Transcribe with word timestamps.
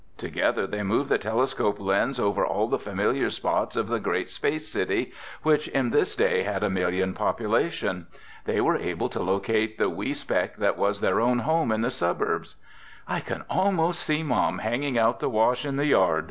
Together 0.17 0.65
they 0.65 0.81
moved 0.81 1.09
the 1.09 1.19
telescope 1.19 1.79
lens 1.79 2.19
over 2.19 2.43
all 2.43 2.67
the 2.67 2.79
familiar 2.79 3.29
spots 3.29 3.75
of 3.75 3.87
the 3.87 3.99
great 3.99 4.31
space 4.31 4.67
city, 4.67 5.13
which 5.43 5.67
in 5.67 5.91
this 5.91 6.15
day 6.15 6.41
had 6.41 6.63
a 6.63 6.71
million 6.71 7.13
population. 7.13 8.07
They 8.45 8.61
were 8.61 8.77
able 8.77 9.09
to 9.09 9.21
locate 9.21 9.77
the 9.77 9.91
wee 9.91 10.15
speck 10.15 10.55
that 10.57 10.75
was 10.75 11.01
their 11.01 11.19
own 11.21 11.37
home 11.37 11.71
in 11.71 11.81
the 11.81 11.91
suburbs. 11.91 12.55
"I 13.07 13.19
can 13.19 13.43
almost 13.47 14.01
see 14.01 14.23
Mom 14.23 14.57
hanging 14.57 14.97
out 14.97 15.19
the 15.19 15.29
wash 15.29 15.65
in 15.65 15.75
the 15.75 15.85
yard!" 15.85 16.19